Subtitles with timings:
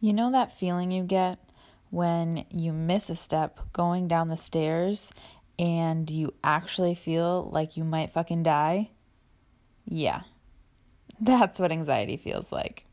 [0.00, 1.40] You know that feeling you get
[1.90, 5.10] when you miss a step going down the stairs
[5.58, 8.90] and you actually feel like you might fucking die?
[9.86, 10.20] Yeah,
[11.20, 12.84] that's what anxiety feels like.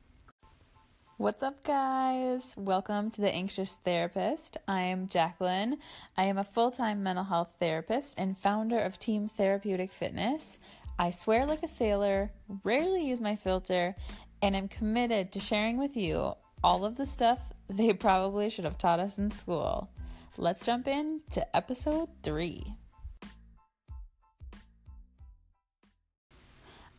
[1.17, 2.55] What's up, guys?
[2.57, 4.57] Welcome to The Anxious Therapist.
[4.67, 5.77] I am Jacqueline.
[6.17, 10.57] I am a full time mental health therapist and founder of Team Therapeutic Fitness.
[10.97, 12.31] I swear like a sailor,
[12.63, 13.95] rarely use my filter,
[14.41, 16.33] and am committed to sharing with you
[16.65, 19.87] all of the stuff they probably should have taught us in school.
[20.35, 22.73] Let's jump in to episode three.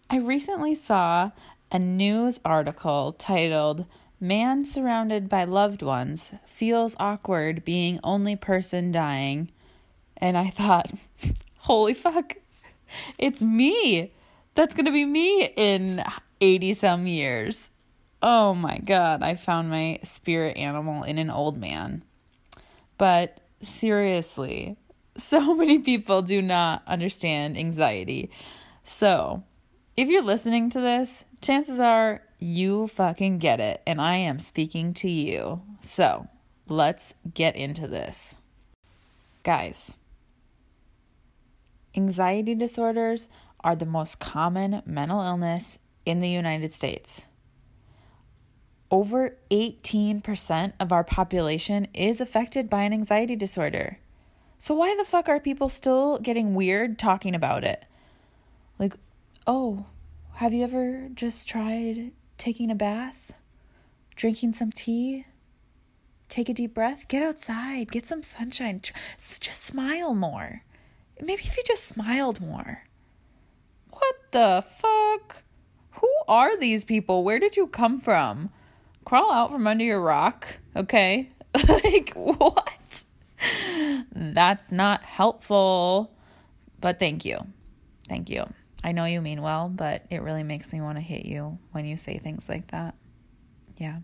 [0.08, 1.32] I recently saw
[1.72, 3.86] a news article titled
[4.20, 9.50] Man Surrounded by Loved Ones Feels Awkward Being Only Person Dying.
[10.16, 10.92] And I thought,
[11.56, 12.36] holy fuck,
[13.18, 14.12] it's me.
[14.54, 16.04] That's going to be me in
[16.40, 17.68] 80 some years.
[18.22, 22.02] Oh my God, I found my spirit animal in an old man.
[22.98, 24.76] But seriously,
[25.16, 28.30] so many people do not understand anxiety.
[28.84, 29.42] So,
[29.96, 34.94] if you're listening to this, chances are you fucking get it, and I am speaking
[34.94, 35.62] to you.
[35.80, 36.28] So,
[36.68, 38.34] let's get into this.
[39.42, 39.96] Guys,
[41.94, 43.28] anxiety disorders
[43.60, 47.22] are the most common mental illness in the United States
[48.90, 53.98] over 18% of our population is affected by an anxiety disorder.
[54.58, 57.84] So, why the fuck are people still getting weird talking about it?
[58.78, 58.94] Like,
[59.46, 59.86] oh,
[60.34, 63.32] have you ever just tried taking a bath,
[64.14, 65.26] drinking some tea?
[66.28, 70.62] Take a deep breath, get outside, get some sunshine, just smile more.
[71.20, 72.84] Maybe if you just smiled more.
[73.90, 75.42] What the fuck?
[75.92, 77.24] Who are these people?
[77.24, 78.50] Where did you come from?
[79.06, 81.30] Crawl out from under your rock, okay?
[81.68, 83.04] like, what?
[84.12, 86.12] That's not helpful.
[86.80, 87.38] But thank you.
[88.08, 88.44] Thank you.
[88.84, 91.86] I know you mean well, but it really makes me want to hit you when
[91.86, 92.94] you say things like that.
[93.78, 94.00] Yeah.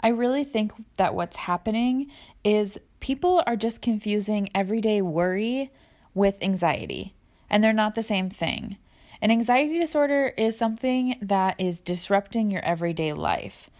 [0.00, 2.10] I really think that what's happening
[2.44, 5.72] is people are just confusing everyday worry
[6.12, 7.14] with anxiety,
[7.48, 8.76] and they're not the same thing.
[9.20, 13.70] An anxiety disorder is something that is disrupting your everyday life,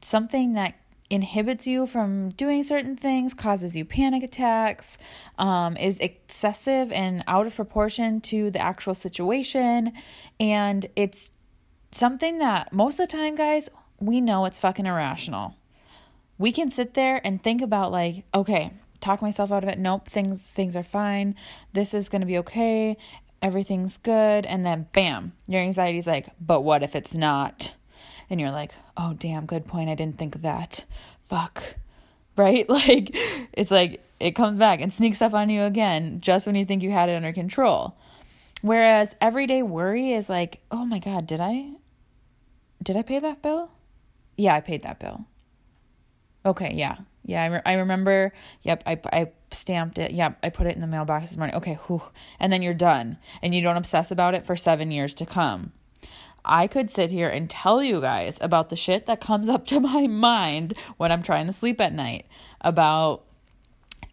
[0.00, 0.74] something that
[1.08, 4.98] inhibits you from doing certain things, causes you panic attacks,
[5.38, 9.92] um, is excessive and out of proportion to the actual situation.
[10.40, 11.30] And it's
[11.92, 13.68] something that most of the time, guys,
[14.00, 15.54] we know it's fucking irrational.
[16.38, 19.78] We can sit there and think about, like, okay, talk myself out of it.
[19.78, 21.34] Nope, things things are fine.
[21.72, 22.96] This is going to be okay
[23.46, 27.74] everything's good, and then bam, your anxiety's like, but what if it's not?
[28.28, 29.88] And you're like, oh, damn, good point.
[29.88, 30.84] I didn't think of that.
[31.28, 31.76] Fuck.
[32.36, 32.68] Right?
[32.68, 33.12] Like,
[33.54, 36.82] it's like it comes back and sneaks up on you again just when you think
[36.82, 37.96] you had it under control.
[38.60, 41.70] Whereas everyday worry is like, oh my God, did I?
[42.82, 43.70] Did I pay that bill?
[44.36, 45.24] Yeah, I paid that bill.
[46.44, 46.96] Okay, yeah.
[47.24, 48.34] Yeah, I, re- I remember.
[48.64, 50.10] Yep, I, I stamped it.
[50.12, 51.56] Yep, I put it in the mailbox this morning.
[51.56, 52.02] Okay, whew.
[52.38, 53.18] and then you're done.
[53.42, 55.72] And you don't obsess about it for seven years to come.
[56.44, 59.80] I could sit here and tell you guys about the shit that comes up to
[59.80, 62.26] my mind when I'm trying to sleep at night,
[62.60, 63.24] about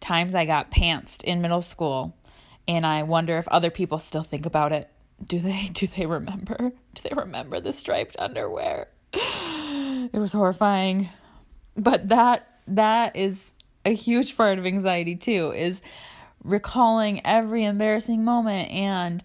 [0.00, 2.16] times I got pantsed in middle school,
[2.66, 4.90] and I wonder if other people still think about it.
[5.24, 6.72] Do they do they remember?
[6.94, 8.88] Do they remember the striped underwear?
[10.12, 11.08] It was horrifying.
[11.76, 13.53] But that that is
[13.84, 15.82] a huge part of anxiety too is
[16.42, 19.22] recalling every embarrassing moment and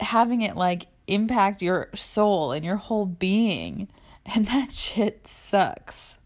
[0.00, 3.88] having it like impact your soul and your whole being.
[4.34, 6.18] And that shit sucks.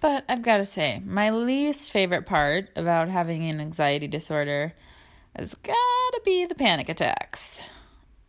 [0.00, 4.72] But I've got to say, my least favorite part about having an anxiety disorder
[5.36, 7.60] has got to be the panic attacks.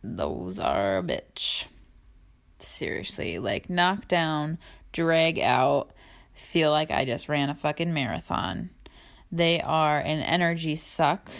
[0.04, 1.64] Those are a bitch.
[2.58, 4.58] Seriously, like knock down,
[4.92, 5.92] drag out,
[6.34, 8.70] feel like I just ran a fucking marathon.
[9.30, 11.30] They are an energy suck.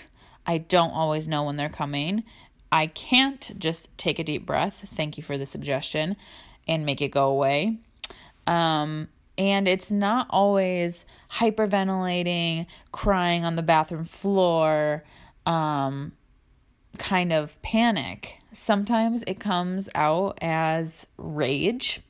[0.46, 2.24] I don't always know when they're coming.
[2.70, 4.88] I can't just take a deep breath.
[4.94, 6.16] Thank you for the suggestion
[6.66, 7.78] and make it go away.
[8.46, 15.04] Um, and it's not always hyperventilating, crying on the bathroom floor,
[15.46, 16.12] um,
[16.98, 18.38] kind of panic.
[18.52, 22.00] Sometimes it comes out as rage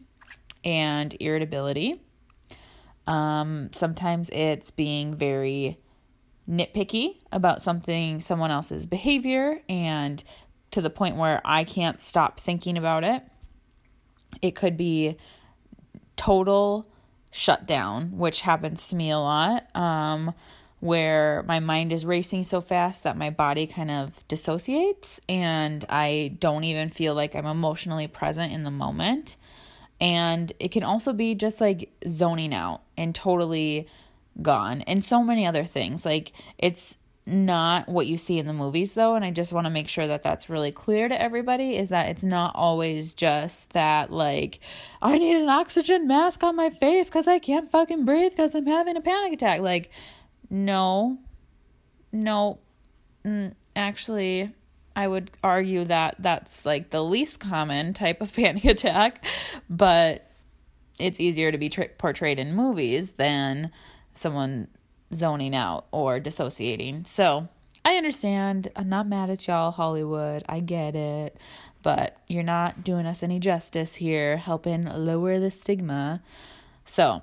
[0.64, 2.00] and irritability.
[3.06, 5.78] Um, sometimes it's being very
[6.48, 10.22] nitpicky about something, someone else's behavior, and
[10.72, 13.22] to the point where I can't stop thinking about it.
[14.40, 15.16] It could be
[16.16, 16.86] total
[17.30, 20.34] shutdown, which happens to me a lot, um,
[20.80, 26.36] where my mind is racing so fast that my body kind of dissociates and I
[26.38, 29.36] don't even feel like I'm emotionally present in the moment.
[30.02, 33.86] And it can also be just like zoning out and totally
[34.40, 36.04] gone, and so many other things.
[36.04, 39.70] Like, it's not what you see in the movies though and i just want to
[39.70, 44.10] make sure that that's really clear to everybody is that it's not always just that
[44.12, 44.58] like
[45.00, 48.66] i need an oxygen mask on my face cuz i can't fucking breathe cuz i'm
[48.66, 49.60] having a panic attack.
[49.60, 49.88] Like
[50.52, 51.18] no.
[52.12, 52.58] No.
[53.24, 54.52] Mm, actually
[54.96, 59.24] i would argue that that's like the least common type of panic attack
[59.68, 60.28] but
[60.98, 63.70] it's easier to be tra- portrayed in movies than
[64.14, 64.68] someone
[65.14, 67.04] zoning out or dissociating.
[67.04, 67.48] So
[67.84, 68.70] I understand.
[68.76, 70.44] I'm not mad at y'all, Hollywood.
[70.48, 71.36] I get it.
[71.82, 76.22] But you're not doing us any justice here, helping lower the stigma.
[76.84, 77.22] So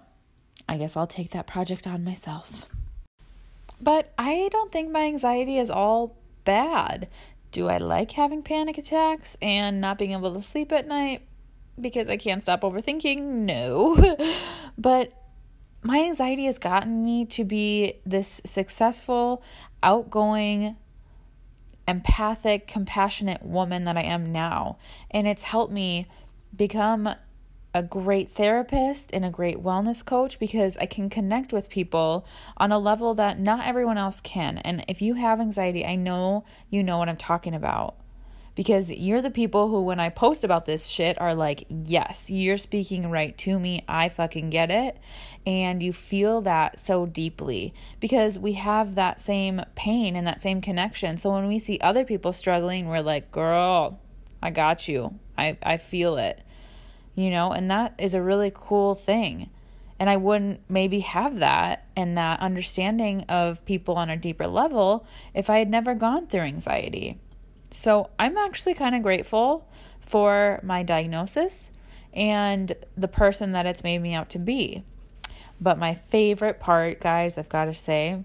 [0.67, 2.65] I guess I'll take that project on myself.
[3.81, 7.07] But I don't think my anxiety is all bad.
[7.51, 11.23] Do I like having panic attacks and not being able to sleep at night
[11.79, 13.21] because I can't stop overthinking?
[13.21, 13.95] No.
[14.77, 15.13] but
[15.81, 19.41] my anxiety has gotten me to be this successful,
[19.81, 20.75] outgoing,
[21.87, 24.77] empathic, compassionate woman that I am now.
[25.09, 26.05] And it's helped me
[26.55, 27.09] become
[27.73, 32.25] a great therapist and a great wellness coach because I can connect with people
[32.57, 34.57] on a level that not everyone else can.
[34.59, 37.95] And if you have anxiety, I know you know what I'm talking about
[38.59, 42.57] because you're the people who, when I post about this shit, are like, yes, you're
[42.57, 43.85] speaking right to me.
[43.87, 44.97] I fucking get it.
[45.45, 50.59] And you feel that so deeply because we have that same pain and that same
[50.59, 51.17] connection.
[51.17, 54.01] So when we see other people struggling, we're like, girl,
[54.43, 55.17] I got you.
[55.37, 56.41] I, I feel it.
[57.15, 59.49] You know, and that is a really cool thing.
[59.99, 65.05] And I wouldn't maybe have that and that understanding of people on a deeper level
[65.33, 67.19] if I had never gone through anxiety.
[67.71, 69.67] So I'm actually kind of grateful
[69.99, 71.69] for my diagnosis
[72.13, 74.83] and the person that it's made me out to be.
[75.61, 78.23] But my favorite part, guys, I've got to say,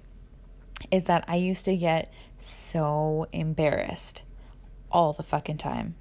[0.90, 4.22] is that I used to get so embarrassed
[4.90, 5.96] all the fucking time.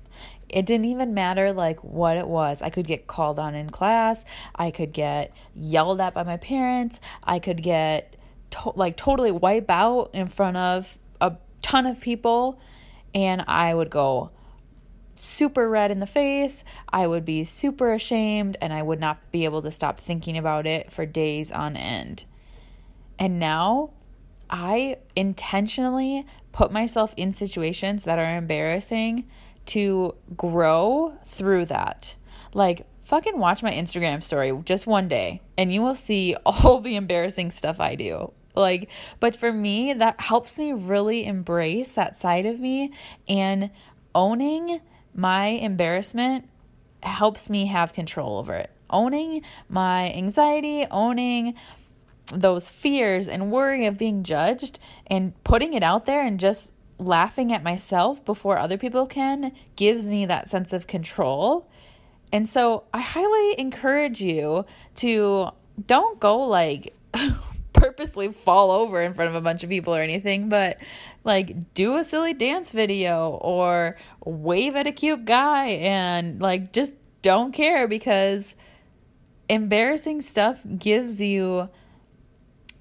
[0.54, 2.62] It didn't even matter like what it was.
[2.62, 4.24] I could get called on in class,
[4.56, 8.16] I could get yelled at by my parents, I could get
[8.52, 11.34] to- like totally wipe out in front of a
[11.64, 12.60] ton of people
[13.16, 14.30] and I would go
[15.16, 16.64] super red in the face.
[16.88, 20.68] I would be super ashamed and I would not be able to stop thinking about
[20.68, 22.26] it for days on end.
[23.18, 23.90] And now
[24.52, 29.28] I intentionally put myself in situations that are embarrassing
[29.68, 32.16] to grow through that.
[32.54, 36.96] Like, fucking watch my Instagram story just one day and you will see all the
[36.96, 38.32] embarrassing stuff I do.
[38.56, 38.90] Like,
[39.20, 42.94] but for me, that helps me really embrace that side of me
[43.28, 43.72] and
[44.14, 44.80] owning
[45.16, 46.50] my embarrassment
[47.02, 48.70] helps me have control over it.
[48.90, 51.56] Owning my anxiety, owning
[52.28, 57.52] those fears and worry of being judged and putting it out there and just laughing
[57.52, 61.70] at myself before other people can gives me that sense of control.
[62.32, 65.50] And so I highly encourage you to
[65.88, 66.96] don't go like
[67.74, 70.78] purposely fall over in front of a bunch of people or anything, but
[71.24, 76.94] like do a silly dance video or wave at a cute guy and like just
[77.22, 78.56] don't care because
[79.50, 81.70] embarrassing stuff gives you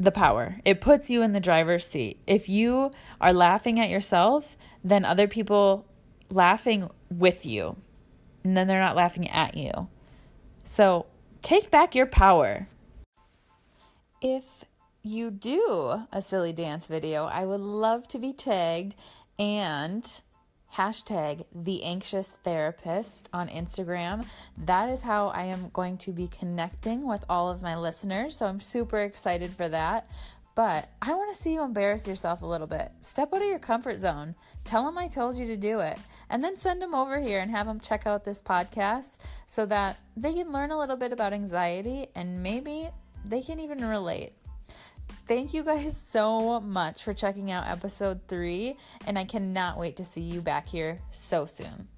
[0.02, 0.58] the power.
[0.64, 2.20] It puts you in the driver's seat.
[2.26, 2.90] If you
[3.20, 5.86] are laughing at yourself, then other people
[6.30, 7.76] laughing with you.
[8.44, 9.88] And then they're not laughing at you.
[10.64, 11.06] So,
[11.42, 12.68] take back your power.
[14.20, 14.64] If
[15.02, 18.94] you do a silly dance video, I would love to be tagged
[19.38, 20.04] and
[20.76, 24.24] hashtag the anxious therapist on Instagram.
[24.56, 28.36] That is how I am going to be connecting with all of my listeners.
[28.36, 30.08] So I'm super excited for that.
[30.54, 32.92] But I want to see you embarrass yourself a little bit.
[33.00, 34.34] Step out of your comfort zone.
[34.64, 35.98] Tell them I told you to do it.
[36.28, 39.98] And then send them over here and have them check out this podcast so that
[40.16, 42.90] they can learn a little bit about anxiety and maybe
[43.24, 44.32] they can even relate.
[45.26, 48.76] Thank you guys so much for checking out episode three,
[49.06, 51.88] and I cannot wait to see you back here so soon.